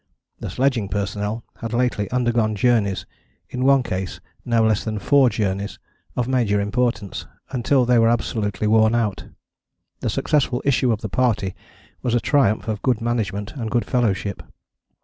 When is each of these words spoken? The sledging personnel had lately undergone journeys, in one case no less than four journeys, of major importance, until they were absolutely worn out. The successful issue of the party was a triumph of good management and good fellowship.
The 0.39 0.49
sledging 0.49 0.89
personnel 0.89 1.43
had 1.57 1.73
lately 1.73 2.09
undergone 2.09 2.55
journeys, 2.55 3.05
in 3.51 3.63
one 3.65 3.83
case 3.83 4.19
no 4.43 4.63
less 4.63 4.83
than 4.83 4.97
four 4.97 5.29
journeys, 5.29 5.77
of 6.15 6.27
major 6.27 6.59
importance, 6.59 7.27
until 7.51 7.85
they 7.85 7.99
were 7.99 8.09
absolutely 8.09 8.65
worn 8.65 8.95
out. 8.95 9.27
The 9.99 10.09
successful 10.09 10.59
issue 10.65 10.91
of 10.91 11.01
the 11.01 11.07
party 11.09 11.53
was 12.01 12.15
a 12.15 12.19
triumph 12.19 12.67
of 12.67 12.81
good 12.81 12.99
management 12.99 13.53
and 13.55 13.69
good 13.69 13.85
fellowship. 13.85 14.41